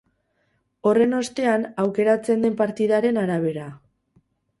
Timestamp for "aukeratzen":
1.83-2.41